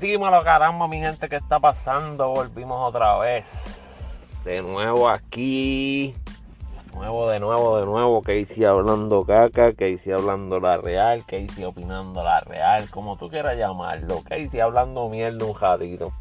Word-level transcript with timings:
Dímelo, 0.00 0.42
caramba, 0.42 0.88
mi 0.88 0.98
gente, 0.98 1.28
¿qué 1.28 1.36
está 1.36 1.58
pasando? 1.58 2.28
Volvimos 2.28 2.88
otra 2.88 3.18
vez. 3.18 3.46
De 4.44 4.62
nuevo 4.62 5.06
aquí. 5.06 6.14
De 6.86 6.96
nuevo, 6.96 7.28
de 7.28 7.38
nuevo, 7.38 7.78
de 7.78 7.84
nuevo. 7.84 8.22
Que 8.22 8.38
hice 8.38 8.66
hablando 8.66 9.22
caca, 9.24 9.74
que 9.74 9.90
hice 9.90 10.14
hablando 10.14 10.58
la 10.58 10.78
real, 10.78 11.26
que 11.26 11.40
hice 11.40 11.66
opinando 11.66 12.24
la 12.24 12.40
real, 12.40 12.88
como 12.88 13.18
tú 13.18 13.28
quieras 13.28 13.58
llamarlo. 13.58 14.24
Que 14.24 14.38
hice 14.38 14.62
hablando 14.62 15.06
mierda 15.10 15.44
un 15.44 15.52
jadito. 15.52 16.14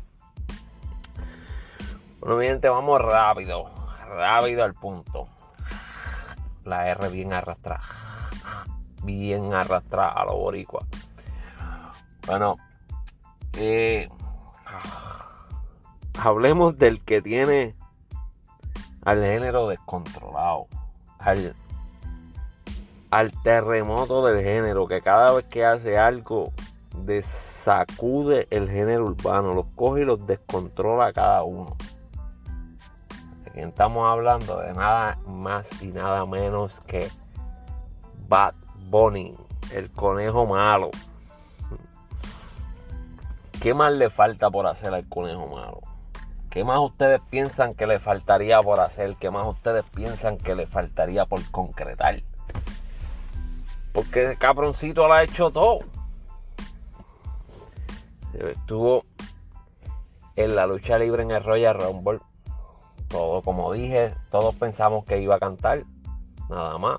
Bueno, 2.20 2.36
mi 2.36 2.48
gente, 2.48 2.68
vamos 2.68 3.02
rápido. 3.02 3.72
Rápido 4.10 4.66
al 4.66 4.74
punto. 4.74 5.30
La 6.66 6.90
R 6.90 7.08
bien 7.08 7.32
arrastrada. 7.32 7.80
Bien 9.04 9.54
arrastrada 9.54 10.12
a 10.12 10.26
los 10.26 10.36
boricuas. 10.36 10.86
Bueno, 12.28 12.58
eh, 13.58 14.08
hablemos 16.24 16.78
del 16.78 17.04
que 17.04 17.22
tiene 17.22 17.76
al 19.04 19.24
género 19.24 19.68
descontrolado, 19.68 20.68
al, 21.20 21.56
terremoto 23.44 24.26
del 24.26 24.44
género, 24.44 24.88
que 24.88 25.02
cada 25.02 25.34
vez 25.34 25.46
que 25.46 25.66
hace 25.66 25.98
algo 25.98 26.52
desacude 27.06 28.48
el 28.52 28.70
género 28.70 29.06
urbano, 29.06 29.54
los 29.54 29.66
coge 29.76 30.02
y 30.02 30.06
los 30.06 30.26
descontrola 30.28 31.14
cada 31.14 31.44
uno. 31.44 31.76
De 33.54 33.64
estamos 33.64 34.12
hablando 34.12 34.60
de 34.60 34.74
nada 34.74 35.18
más 35.26 35.68
y 35.82 35.88
nada 35.88 36.26
menos 36.26 36.80
que 36.82 37.08
Bad 38.28 38.54
Bunny, 38.90 39.36
el 39.74 39.90
conejo 39.92 40.46
malo. 40.46 40.92
¿Qué 43.62 43.74
más 43.74 43.92
le 43.92 44.10
falta 44.10 44.50
por 44.50 44.68
hacer 44.68 44.94
al 44.94 45.10
conejo 45.10 45.48
malo? 45.48 45.82
¿Qué 46.50 46.64
más 46.64 46.80
ustedes 46.80 47.20
piensan 47.30 47.76
que 47.76 47.88
le 47.88 48.00
faltaría 48.00 48.62
por 48.62 48.80
hacer? 48.80 49.18
¿Qué 49.18 49.30
más 49.30 49.46
ustedes 49.46 49.84
piensan 49.94 50.38
que 50.38 50.56
le 50.56 50.66
faltaría 50.66 51.26
por 51.26 51.44
concretar? 51.52 52.22
Porque 53.92 54.32
el 54.32 54.38
cabroncito 54.38 55.08
lo 55.08 55.14
ha 55.14 55.24
hecho 55.24 55.52
todo. 55.52 55.80
Estuvo 58.34 59.04
en 60.38 60.56
la 60.56 60.66
lucha 60.66 60.98
libre 60.98 61.24
en 61.24 61.32
el 61.32 61.44
Royal 61.44 61.78
Rumble. 61.78 62.20
Todo, 63.10 63.42
como 63.42 63.74
dije, 63.74 64.16
todos 64.32 64.56
pensamos 64.56 65.04
que 65.04 65.20
iba 65.22 65.36
a 65.36 65.40
cantar. 65.40 65.84
Nada 66.50 66.78
más. 66.78 66.98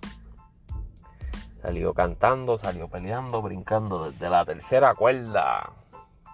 Salió 1.62 1.94
cantando, 1.94 2.58
salió 2.58 2.86
peleando, 2.88 3.40
brincando 3.40 4.10
desde 4.10 4.28
la 4.28 4.44
tercera 4.44 4.94
cuerda 4.94 5.79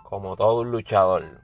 como 0.09 0.37
todo 0.37 0.61
un 0.61 0.71
luchador. 0.71 1.41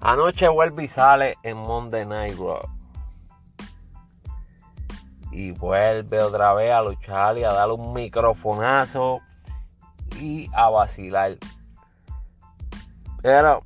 Anoche 0.00 0.48
vuelve 0.48 0.84
y 0.84 0.88
sale 0.88 1.38
en 1.42 1.56
Monday 1.56 2.04
Night 2.04 2.36
Raw. 2.36 2.68
Y 5.30 5.52
vuelve 5.52 6.22
otra 6.22 6.52
vez 6.52 6.70
a 6.72 6.82
luchar 6.82 7.38
y 7.38 7.44
a 7.44 7.52
darle 7.52 7.74
un 7.74 7.94
microfonazo 7.94 9.20
y 10.20 10.50
a 10.52 10.68
vacilar. 10.68 11.38
Pero 13.22 13.62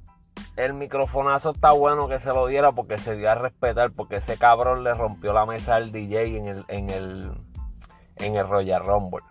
el 0.57 0.75
microfonazo 0.75 1.51
está 1.51 1.73
bueno 1.73 2.07
que 2.07 2.21
se 2.21 2.29
lo 2.29 2.47
diera 2.47 2.71
porque 2.73 2.99
se 2.99 3.17
dio 3.17 3.31
a 3.31 3.35
respetar, 3.35 3.91
porque 3.91 4.17
ese 4.17 4.39
cabrón 4.39 4.85
le 4.85 4.95
rompió 4.95 5.33
la 5.33 5.47
mesa 5.47 5.75
al 5.75 5.91
DJ 5.91 6.37
en 6.37 6.49
el, 6.49 6.65
en 6.69 6.91
el, 6.91 7.33
en 8.17 8.37
el 8.37 8.49
Royal 8.49 8.85
Rumble. 8.85 9.25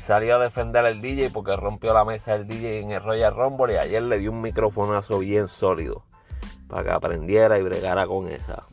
Salió 0.00 0.36
a 0.36 0.38
defender 0.38 0.84
al 0.84 1.00
DJ 1.00 1.30
porque 1.30 1.56
rompió 1.56 1.92
la 1.92 2.04
mesa 2.04 2.32
del 2.32 2.46
DJ 2.46 2.80
en 2.80 2.92
el 2.92 3.02
Royal 3.02 3.34
Rumble 3.34 3.74
y 3.74 3.76
ayer 3.76 4.02
le 4.02 4.18
dio 4.18 4.30
un 4.30 4.40
microfonazo 4.40 5.18
bien 5.18 5.48
sólido 5.48 6.04
para 6.68 6.84
que 6.84 6.90
aprendiera 6.90 7.58
y 7.58 7.62
bregara 7.62 8.06
con 8.06 8.28
esa. 8.28 8.64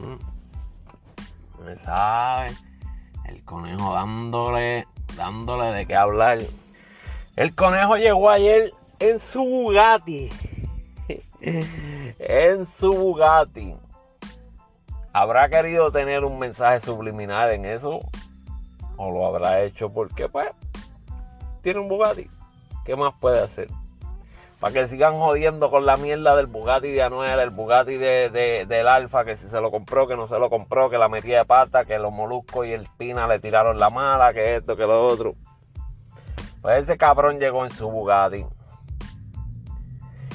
Mm. 0.00 1.76
sabe? 1.84 2.52
El 3.26 3.44
conejo 3.44 3.94
dándole, 3.94 4.86
dándole 5.16 5.72
de 5.72 5.86
qué 5.86 5.94
hablar. 5.94 6.38
El 7.36 7.54
conejo 7.54 7.96
llegó 7.96 8.30
ayer 8.30 8.72
en 8.98 9.20
su 9.20 9.44
Bugatti. 9.44 10.28
en 11.40 12.66
su 12.66 12.90
Bugatti. 12.90 13.76
¿Habrá 15.12 15.48
querido 15.48 15.90
tener 15.90 16.24
un 16.24 16.38
mensaje 16.38 16.80
subliminal 16.80 17.50
en 17.50 17.64
eso? 17.64 18.00
o 19.02 19.10
lo 19.10 19.26
habrá 19.26 19.62
hecho 19.62 19.88
porque 19.90 20.28
pues 20.28 20.48
tiene 21.60 21.80
un 21.80 21.88
Bugatti. 21.88 22.30
¿Qué 22.84 22.96
más 22.96 23.14
puede 23.20 23.40
hacer? 23.40 23.68
Para 24.58 24.74
que 24.74 24.88
sigan 24.88 25.14
jodiendo 25.14 25.70
con 25.70 25.86
la 25.86 25.96
mierda 25.96 26.36
del 26.36 26.46
Bugatti 26.46 26.90
de 26.90 27.02
Anuel, 27.02 27.38
el 27.40 27.50
Bugatti 27.50 27.96
de, 27.96 28.66
del 28.68 28.88
Alfa, 28.88 29.24
que 29.24 29.36
si 29.36 29.48
se 29.48 29.60
lo 29.60 29.70
compró, 29.70 30.06
que 30.06 30.16
no 30.16 30.28
se 30.28 30.38
lo 30.38 30.50
compró, 30.50 30.90
que 30.90 30.98
la 30.98 31.08
metía 31.08 31.38
de 31.38 31.44
pata, 31.46 31.84
que 31.84 31.98
los 31.98 32.12
moluscos 32.12 32.66
y 32.66 32.72
el 32.72 32.88
Pina 32.98 33.26
le 33.26 33.38
tiraron 33.38 33.78
la 33.78 33.88
mala, 33.88 34.34
que 34.34 34.56
esto, 34.56 34.76
que 34.76 34.82
lo 34.82 35.06
otro. 35.06 35.34
Pues 36.60 36.82
ese 36.82 36.98
cabrón 36.98 37.38
llegó 37.38 37.64
en 37.64 37.70
su 37.70 37.88
Bugatti. 37.90 38.44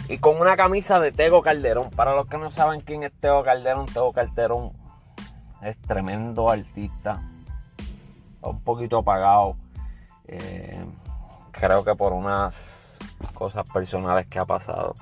Y 0.09 0.17
con 0.17 0.39
una 0.39 0.55
camisa 0.55 0.99
de 0.99 1.11
Tego 1.11 1.41
Calderón. 1.41 1.89
Para 1.91 2.15
los 2.15 2.27
que 2.27 2.37
no 2.37 2.51
saben 2.51 2.81
quién 2.81 3.03
es 3.03 3.13
Tego 3.19 3.43
Calderón, 3.43 3.85
Tego 3.85 4.11
Calderón 4.11 4.71
es 5.61 5.79
tremendo 5.81 6.49
artista 6.49 7.21
un 8.49 8.61
poquito 8.61 8.99
apagado. 8.99 9.55
Eh, 10.27 10.85
creo 11.59 11.83
que 11.83 11.95
por 11.95 12.13
unas 12.13 12.53
cosas 13.33 13.69
personales 13.71 14.27
que 14.27 14.39
ha 14.39 14.45
pasado. 14.45 14.93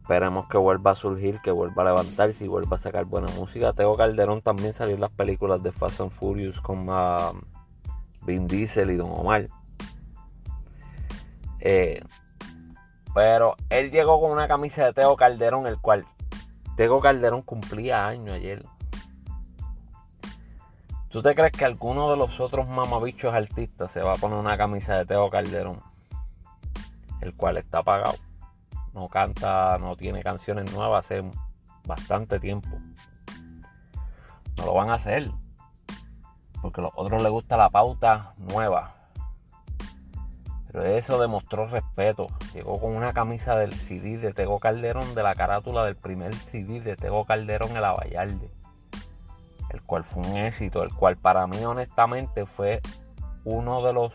Esperemos 0.00 0.48
que 0.48 0.58
vuelva 0.58 0.90
a 0.90 0.94
surgir, 0.96 1.40
que 1.40 1.52
vuelva 1.52 1.82
a 1.82 1.86
levantarse 1.86 2.44
y 2.44 2.48
vuelva 2.48 2.76
a 2.76 2.80
sacar 2.80 3.04
buena 3.04 3.28
música. 3.36 3.72
Teo 3.72 3.96
Calderón 3.96 4.42
también 4.42 4.74
salió 4.74 4.96
en 4.96 5.00
las 5.00 5.12
películas 5.12 5.62
de 5.62 5.70
Fast 5.70 6.00
and 6.00 6.10
Furious 6.10 6.60
con 6.60 6.88
uh, 6.88 7.32
Vin 8.22 8.48
Diesel 8.48 8.90
y 8.90 8.96
Don 8.96 9.10
Omar. 9.12 9.46
Eh, 11.60 12.02
pero 13.14 13.54
él 13.68 13.90
llegó 13.90 14.20
con 14.20 14.32
una 14.32 14.48
camisa 14.48 14.84
de 14.84 14.92
Teo 14.94 15.14
Calderón, 15.16 15.66
el 15.68 15.78
cual 15.78 16.04
Teo 16.76 16.98
Calderón 17.00 17.42
cumplía 17.42 18.06
años 18.06 18.34
ayer. 18.34 18.64
¿Tú 21.10 21.22
te 21.22 21.34
crees 21.34 21.50
que 21.50 21.64
alguno 21.64 22.08
de 22.08 22.16
los 22.16 22.38
otros 22.38 22.68
mamabichos 22.68 23.34
artistas 23.34 23.90
se 23.90 24.00
va 24.00 24.12
a 24.12 24.14
poner 24.14 24.38
una 24.38 24.56
camisa 24.56 24.96
de 24.96 25.06
Teo 25.06 25.28
Calderón? 25.28 25.82
El 27.20 27.34
cual 27.34 27.56
está 27.56 27.78
apagado. 27.78 28.14
No 28.94 29.08
canta, 29.08 29.76
no 29.78 29.96
tiene 29.96 30.22
canciones 30.22 30.72
nuevas 30.72 31.04
hace 31.04 31.28
bastante 31.84 32.38
tiempo. 32.38 32.68
No 34.56 34.66
lo 34.66 34.72
van 34.72 34.90
a 34.90 34.94
hacer. 34.94 35.28
Porque 36.62 36.80
a 36.80 36.84
los 36.84 36.92
otros 36.94 37.20
les 37.20 37.32
gusta 37.32 37.56
la 37.56 37.70
pauta 37.70 38.32
nueva. 38.38 38.94
Pero 40.68 40.84
eso 40.84 41.20
demostró 41.20 41.66
respeto. 41.66 42.28
Llegó 42.54 42.80
con 42.80 42.94
una 42.94 43.12
camisa 43.12 43.56
del 43.56 43.74
CD 43.74 44.16
de 44.18 44.32
Tego 44.32 44.60
Calderón, 44.60 45.16
de 45.16 45.24
la 45.24 45.34
carátula 45.34 45.84
del 45.84 45.96
primer 45.96 46.32
CD 46.36 46.80
de 46.80 46.94
Tego 46.94 47.24
Calderón 47.24 47.70
en 47.74 47.82
la 47.82 47.94
Vallarde 47.94 48.59
el 49.70 49.82
cual 49.82 50.04
fue 50.04 50.26
un 50.26 50.36
éxito, 50.36 50.82
el 50.82 50.92
cual 50.92 51.16
para 51.16 51.46
mí 51.46 51.64
honestamente 51.64 52.46
fue 52.46 52.80
uno 53.44 53.82
de 53.82 53.92
los 53.92 54.12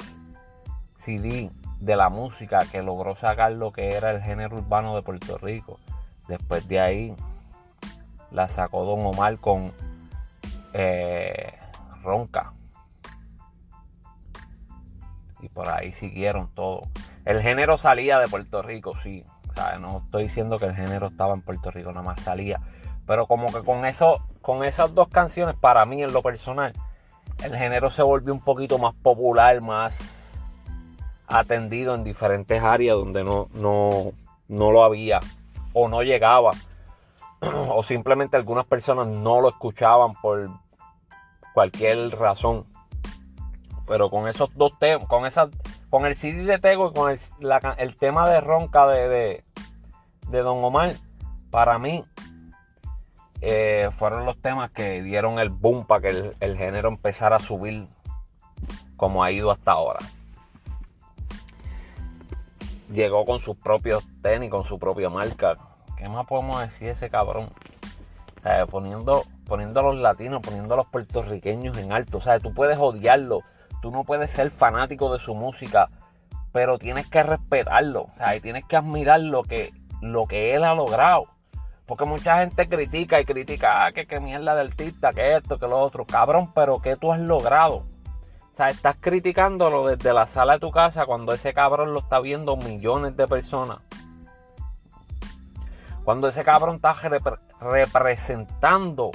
CD 0.97 1.49
de 1.79 1.95
la 1.95 2.09
música 2.09 2.59
que 2.71 2.81
logró 2.81 3.15
sacar 3.15 3.51
lo 3.51 3.71
que 3.71 3.95
era 3.95 4.11
el 4.11 4.21
género 4.21 4.57
urbano 4.57 4.95
de 4.95 5.01
Puerto 5.01 5.37
Rico. 5.37 5.79
Después 6.27 6.67
de 6.67 6.79
ahí 6.79 7.15
la 8.31 8.47
sacó 8.47 8.85
Don 8.85 9.05
Omar 9.05 9.37
con 9.37 9.71
eh, 10.73 11.53
Ronca. 12.03 12.53
Y 15.41 15.49
por 15.49 15.69
ahí 15.69 15.91
siguieron 15.93 16.49
todo. 16.53 16.81
El 17.23 17.41
género 17.41 17.77
salía 17.77 18.19
de 18.19 18.27
Puerto 18.27 18.61
Rico, 18.61 18.93
sí. 19.03 19.23
no 19.79 20.01
estoy 20.05 20.23
diciendo 20.23 20.57
que 20.57 20.65
el 20.65 20.75
género 20.75 21.07
estaba 21.07 21.33
en 21.33 21.41
Puerto 21.41 21.71
Rico, 21.71 21.91
nada 21.91 22.05
más 22.05 22.19
salía. 22.21 22.59
Pero 23.05 23.27
como 23.27 23.47
que 23.47 23.63
con 23.63 23.85
eso 23.85 24.21
con 24.45 24.63
esas 24.63 24.93
dos 24.93 25.07
canciones, 25.07 25.55
para 25.55 25.87
mí 25.87 26.03
en 26.03 26.13
lo 26.13 26.21
personal, 26.21 26.71
el 27.43 27.57
género 27.57 27.89
se 27.89 28.03
volvió 28.03 28.31
un 28.31 28.41
poquito 28.41 28.77
más 28.77 28.93
popular, 28.93 29.59
más 29.59 29.91
atendido 31.25 31.95
en 31.95 32.03
diferentes 32.03 32.61
áreas 32.61 32.95
donde 32.95 33.23
no, 33.23 33.47
no, 33.55 34.11
no 34.47 34.71
lo 34.71 34.83
había 34.83 35.19
o 35.73 35.87
no 35.87 36.03
llegaba. 36.03 36.51
o 37.41 37.81
simplemente 37.81 38.37
algunas 38.37 38.67
personas 38.67 39.07
no 39.17 39.41
lo 39.41 39.49
escuchaban 39.49 40.13
por 40.21 40.47
cualquier 41.55 42.11
razón. 42.11 42.67
Pero 43.87 44.11
con 44.11 44.27
esos 44.27 44.55
dos 44.55 44.77
temas, 44.77 45.07
con 45.07 45.25
esas, 45.25 45.49
con 45.89 46.05
el 46.05 46.15
CD 46.15 46.43
de 46.43 46.59
Tego 46.59 46.91
y 46.91 46.93
con 46.93 47.11
el, 47.79 47.97
tema 47.97 48.29
de 48.29 48.41
Ronca 48.41 48.85
de, 48.85 49.09
de, 49.09 49.43
de 50.29 50.39
Don 50.43 50.63
Omar, 50.63 50.91
para 51.49 51.79
mí 51.79 52.03
eh, 53.47 53.91
fueron 53.99 54.25
los 54.25 54.41
temas 54.41 54.71
que 54.71 55.03
dieron 55.03 55.37
el 55.37 55.49
boom 55.49 55.85
para 55.85 56.01
que 56.01 56.33
el, 56.39 56.57
género 56.57 56.89
empezara 56.89 57.35
a 57.35 57.39
subir 57.39 57.87
como 58.97 59.23
ha 59.23 59.31
ido 59.31 59.51
hasta 59.51 59.73
ahora. 59.73 59.99
llegó 62.91 63.23
con 63.23 63.39
sus 63.39 63.55
propios 63.55 64.03
tenis, 64.23 64.49
con 64.49 64.63
su 64.63 64.79
propia 64.79 65.09
marca. 65.09 65.57
¿Qué 65.95 66.09
más 66.09 66.25
podemos 66.25 66.59
decir 66.59 66.87
ese 66.87 67.11
cabrón? 67.11 67.49
poniendo, 68.71 69.23
poniendo 69.45 69.79
a 69.79 69.83
los 69.83 69.97
latinos, 69.97 70.41
poniendo 70.41 70.73
a 70.73 70.77
los 70.77 70.87
puertorriqueños 70.87 71.77
en 71.77 71.91
alto. 71.91 72.17
O 72.17 72.21
sea, 72.21 72.39
tú 72.39 72.51
puedes 72.51 72.79
odiarlo, 72.79 73.41
tú 73.79 73.91
no 73.91 74.03
puedes 74.03 74.31
ser 74.31 74.49
fanático 74.49 75.13
de 75.13 75.19
su 75.19 75.35
música, 75.35 75.89
pero 76.51 76.79
tienes 76.79 77.07
que 77.07 77.21
respetarlo. 77.21 78.03
O 78.03 78.11
sea, 78.17 78.35
y 78.35 78.41
tienes 78.41 78.65
que 78.65 78.75
admirar 78.75 79.19
lo 79.19 79.43
que, 79.43 79.71
lo 80.01 80.25
que 80.25 80.55
él 80.55 80.63
ha 80.63 80.73
logrado. 80.73 81.34
Porque 81.85 82.05
mucha 82.05 82.39
gente 82.39 82.67
critica 82.67 83.19
y 83.19 83.25
critica, 83.25 83.85
ah, 83.85 83.91
que 83.91 84.07
qué 84.07 84.19
mierda 84.19 84.55
de 84.55 84.61
artista, 84.61 85.13
que 85.13 85.35
esto, 85.35 85.59
que 85.59 85.67
lo 85.67 85.77
otro. 85.77 86.05
Cabrón, 86.05 86.51
pero 86.53 86.81
¿qué 86.81 86.95
tú 86.95 87.11
has 87.11 87.19
logrado? 87.19 87.85
O 88.53 88.57
sea, 88.57 88.69
estás 88.69 88.95
criticándolo 88.99 89.85
desde 89.87 90.13
la 90.13 90.25
sala 90.25 90.53
de 90.53 90.59
tu 90.59 90.71
casa 90.71 91.05
cuando 91.05 91.33
ese 91.33 91.53
cabrón 91.53 91.93
lo 91.93 91.99
está 91.99 92.19
viendo 92.19 92.55
millones 92.55 93.17
de 93.17 93.27
personas. 93.27 93.83
Cuando 96.03 96.27
ese 96.29 96.43
cabrón 96.43 96.77
está 96.77 96.95
representando 97.59 99.11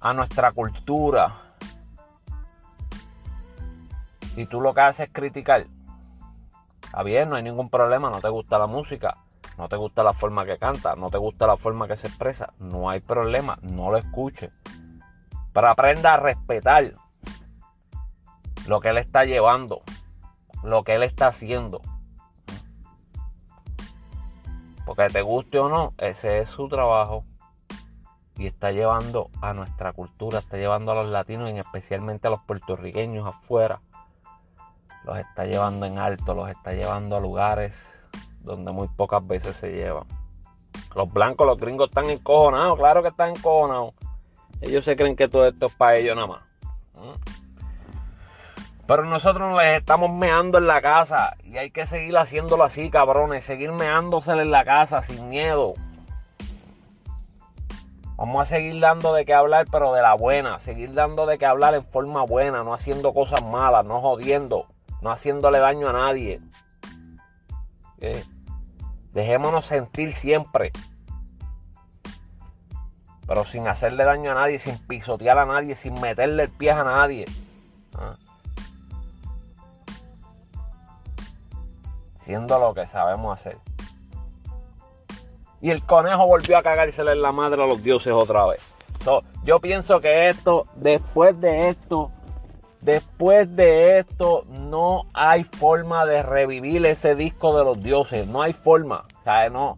a 0.00 0.12
nuestra 0.12 0.52
cultura. 0.52 1.38
Y 4.36 4.46
tú 4.46 4.60
lo 4.60 4.74
que 4.74 4.80
haces 4.80 5.06
es 5.06 5.12
criticar. 5.12 5.66
Está 6.82 7.02
bien, 7.02 7.30
no 7.30 7.36
hay 7.36 7.42
ningún 7.42 7.70
problema, 7.70 8.10
no 8.10 8.20
te 8.20 8.28
gusta 8.28 8.58
la 8.58 8.66
música, 8.66 9.16
no 9.58 9.68
te 9.68 9.76
gusta 9.76 10.02
la 10.02 10.12
forma 10.12 10.44
que 10.44 10.58
canta, 10.58 10.96
no 10.96 11.10
te 11.10 11.18
gusta 11.18 11.46
la 11.46 11.56
forma 11.56 11.86
que 11.86 11.96
se 11.96 12.06
expresa, 12.06 12.52
no 12.58 12.88
hay 12.88 13.00
problema, 13.00 13.58
no 13.62 13.90
lo 13.90 13.98
escuches. 13.98 14.50
Pero 15.52 15.68
aprenda 15.68 16.14
a 16.14 16.16
respetar 16.16 16.94
lo 18.66 18.80
que 18.80 18.88
él 18.88 18.98
está 18.98 19.24
llevando, 19.24 19.82
lo 20.62 20.82
que 20.84 20.94
él 20.94 21.02
está 21.02 21.26
haciendo. 21.28 21.80
Porque 24.86 25.08
te 25.08 25.22
guste 25.22 25.58
o 25.58 25.68
no, 25.68 25.92
ese 25.98 26.38
es 26.38 26.48
su 26.48 26.68
trabajo. 26.68 27.24
Y 28.36 28.46
está 28.46 28.72
llevando 28.72 29.30
a 29.42 29.52
nuestra 29.52 29.92
cultura, 29.92 30.38
está 30.38 30.56
llevando 30.56 30.92
a 30.92 30.94
los 30.94 31.08
latinos 31.08 31.50
y 31.50 31.58
especialmente 31.58 32.26
a 32.28 32.30
los 32.30 32.40
puertorriqueños 32.40 33.26
afuera. 33.26 33.80
Los 35.04 35.18
está 35.18 35.44
llevando 35.44 35.84
en 35.84 35.98
alto, 35.98 36.34
los 36.34 36.48
está 36.48 36.72
llevando 36.72 37.16
a 37.16 37.20
lugares 37.20 37.74
donde 38.42 38.72
muy 38.72 38.88
pocas 38.88 39.26
veces 39.26 39.56
se 39.56 39.72
llevan. 39.72 40.04
Los 40.94 41.12
blancos, 41.12 41.46
los 41.46 41.58
gringos 41.58 41.88
están 41.88 42.10
encojonados, 42.10 42.78
claro 42.78 43.02
que 43.02 43.08
están 43.08 43.30
encojonados. 43.30 43.94
Ellos 44.60 44.84
se 44.84 44.96
creen 44.96 45.16
que 45.16 45.28
todo 45.28 45.46
esto 45.46 45.66
es 45.66 45.74
para 45.74 45.96
ellos 45.96 46.14
nada 46.14 46.28
más. 46.28 46.42
Pero 48.86 49.04
nosotros 49.04 49.56
les 49.58 49.78
estamos 49.78 50.10
meando 50.10 50.58
en 50.58 50.66
la 50.66 50.82
casa 50.82 51.36
y 51.44 51.56
hay 51.56 51.70
que 51.70 51.86
seguir 51.86 52.16
haciéndolo 52.16 52.64
así, 52.64 52.90
cabrones. 52.90 53.44
Seguir 53.44 53.72
meándosele 53.72 54.42
en 54.42 54.50
la 54.50 54.64
casa 54.64 55.02
sin 55.02 55.28
miedo. 55.28 55.74
Vamos 58.16 58.42
a 58.42 58.46
seguir 58.46 58.78
dando 58.80 59.14
de 59.14 59.24
qué 59.24 59.34
hablar, 59.34 59.66
pero 59.70 59.92
de 59.94 60.02
la 60.02 60.14
buena. 60.14 60.60
Seguir 60.60 60.94
dando 60.94 61.26
de 61.26 61.38
qué 61.38 61.46
hablar 61.46 61.74
en 61.74 61.84
forma 61.84 62.24
buena, 62.24 62.62
no 62.62 62.74
haciendo 62.74 63.12
cosas 63.12 63.42
malas, 63.42 63.84
no 63.84 64.00
jodiendo, 64.00 64.66
no 65.00 65.10
haciéndole 65.10 65.58
daño 65.58 65.88
a 65.88 65.92
nadie. 65.92 66.40
Dejémonos 69.12 69.66
sentir 69.66 70.14
siempre. 70.14 70.72
Pero 73.26 73.44
sin 73.44 73.68
hacerle 73.68 74.04
daño 74.04 74.32
a 74.32 74.34
nadie, 74.34 74.58
sin 74.58 74.78
pisotear 74.78 75.38
a 75.38 75.46
nadie, 75.46 75.74
sin 75.74 76.00
meterle 76.00 76.44
el 76.44 76.50
pie 76.50 76.72
a 76.72 76.84
nadie. 76.84 77.24
¿Ah? 77.96 78.16
siendo 82.24 82.58
lo 82.58 82.74
que 82.74 82.86
sabemos 82.86 83.38
hacer. 83.38 83.58
Y 85.60 85.70
el 85.70 85.84
conejo 85.84 86.26
volvió 86.26 86.58
a 86.58 86.62
cagársele 86.62 87.12
en 87.12 87.22
la 87.22 87.32
madre 87.32 87.62
a 87.62 87.66
los 87.66 87.82
dioses 87.82 88.12
otra 88.12 88.46
vez. 88.46 88.60
yo 89.44 89.60
pienso 89.60 90.00
que 90.00 90.28
esto, 90.28 90.66
después 90.74 91.40
de 91.40 91.68
esto, 91.68 92.10
después 92.82 93.54
de 93.56 93.98
esto, 93.98 94.44
no 94.48 95.04
hay 95.14 95.44
forma 95.44 96.04
de 96.04 96.22
revivir 96.22 96.84
ese 96.84 97.14
disco 97.14 97.56
de 97.56 97.64
los 97.64 97.82
dioses. 97.82 98.26
No 98.26 98.42
hay 98.42 98.52
forma. 98.52 99.06
O 99.20 99.22
sea, 99.24 99.48
no, 99.48 99.76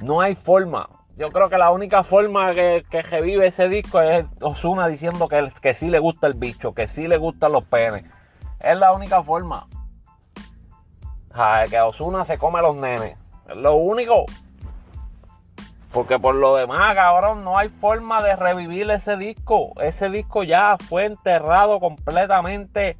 no 0.00 0.20
hay 0.20 0.34
forma. 0.34 0.88
Yo 1.16 1.30
creo 1.30 1.48
que 1.48 1.58
la 1.58 1.70
única 1.70 2.02
forma 2.02 2.52
que, 2.52 2.84
que 2.90 3.02
revive 3.02 3.46
ese 3.46 3.68
disco 3.68 4.00
es 4.00 4.24
Osuna 4.40 4.88
diciendo 4.88 5.28
que, 5.28 5.52
que 5.60 5.74
sí 5.74 5.88
le 5.88 5.98
gusta 5.98 6.26
el 6.26 6.34
bicho, 6.34 6.72
que 6.72 6.86
sí 6.86 7.06
le 7.06 7.18
gustan 7.18 7.52
los 7.52 7.64
penes. 7.66 8.04
Es 8.58 8.78
la 8.78 8.92
única 8.92 9.22
forma 9.22 9.68
que 11.68 11.80
Osuna 11.80 12.24
se 12.24 12.38
come 12.38 12.58
a 12.58 12.62
los 12.62 12.76
nenes. 12.76 13.16
Es 13.48 13.56
lo 13.56 13.76
único. 13.76 14.24
Porque 15.92 16.18
por 16.18 16.36
lo 16.36 16.54
demás, 16.54 16.94
cabrón, 16.94 17.44
no 17.44 17.58
hay 17.58 17.68
forma 17.68 18.22
de 18.22 18.36
revivir 18.36 18.90
ese 18.90 19.16
disco. 19.16 19.72
Ese 19.80 20.08
disco 20.08 20.44
ya 20.44 20.76
fue 20.88 21.06
enterrado 21.06 21.80
completamente. 21.80 22.96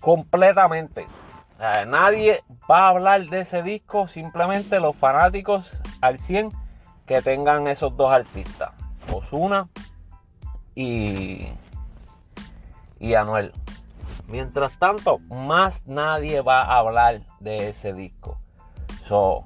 Completamente. 0.00 1.06
nadie 1.58 2.42
va 2.70 2.86
a 2.86 2.88
hablar 2.88 3.26
de 3.26 3.40
ese 3.40 3.62
disco. 3.62 4.06
Simplemente 4.06 4.78
los 4.78 4.94
fanáticos 4.96 5.76
al 6.00 6.20
100 6.20 6.50
que 7.06 7.20
tengan 7.20 7.66
esos 7.66 7.96
dos 7.96 8.12
artistas. 8.12 8.70
Osuna 9.12 9.68
y, 10.74 11.48
y 13.00 13.14
Anuel. 13.14 13.52
Mientras 14.28 14.78
tanto, 14.78 15.18
más 15.28 15.84
nadie 15.86 16.40
va 16.40 16.62
a 16.62 16.78
hablar 16.78 17.22
de 17.40 17.70
ese 17.70 17.92
disco. 17.92 18.38
So, 19.08 19.44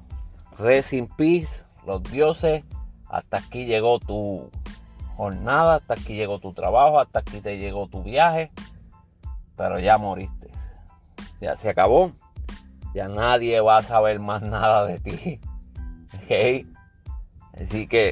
rest 0.57 0.93
in 0.93 1.07
peace, 1.07 1.63
los 1.87 2.03
dioses. 2.03 2.63
Hasta 3.09 3.37
aquí 3.37 3.65
llegó 3.65 3.99
tu 3.99 4.51
jornada, 5.15 5.75
hasta 5.75 5.95
aquí 5.95 6.15
llegó 6.15 6.37
tu 6.37 6.53
trabajo, 6.53 6.99
hasta 6.99 7.19
aquí 7.19 7.41
te 7.41 7.57
llegó 7.57 7.87
tu 7.87 8.03
viaje. 8.03 8.51
Pero 9.55 9.79
ya 9.79 9.97
moriste. 9.97 10.51
Ya 11.41 11.57
se 11.57 11.69
acabó. 11.69 12.11
Ya 12.93 13.07
nadie 13.07 13.59
va 13.61 13.77
a 13.77 13.81
saber 13.81 14.19
más 14.19 14.43
nada 14.43 14.85
de 14.85 14.99
ti. 14.99 15.39
¿Ok? 16.13 16.67
Así 17.59 17.87
que 17.87 18.09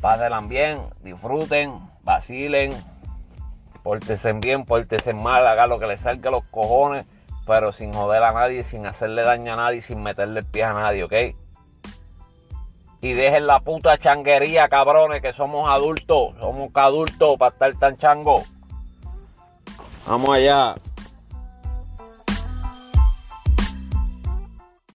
pásenla 0.00 0.40
bien, 0.40 0.80
disfruten, 1.02 1.78
vacilen 2.02 2.72
pórtese 3.86 4.32
bien, 4.32 4.64
pórtese 4.64 5.14
mal, 5.14 5.46
haga 5.46 5.68
lo 5.68 5.78
que 5.78 5.86
le 5.86 5.96
salga 5.96 6.28
los 6.32 6.42
cojones, 6.46 7.06
pero 7.46 7.70
sin 7.70 7.92
joder 7.92 8.20
a 8.24 8.32
nadie, 8.32 8.64
sin 8.64 8.84
hacerle 8.84 9.22
daño 9.22 9.52
a 9.52 9.56
nadie, 9.56 9.80
sin 9.80 10.02
meterle 10.02 10.40
el 10.40 10.46
pie 10.46 10.64
a 10.64 10.72
nadie, 10.72 11.04
¿ok? 11.04 11.12
Y 13.00 13.12
dejen 13.12 13.46
la 13.46 13.60
puta 13.60 13.98
changuería, 13.98 14.68
cabrones, 14.68 15.22
que 15.22 15.32
somos 15.32 15.68
adultos, 15.68 16.34
somos 16.40 16.70
adultos 16.74 17.38
para 17.38 17.52
estar 17.52 17.74
tan 17.78 17.96
chango. 17.98 18.42
Vamos 20.06 20.30
allá. 20.30 20.74